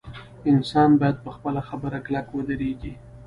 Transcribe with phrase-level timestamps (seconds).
[0.51, 2.93] انسان باید په خپله خبره کلک ودریږي.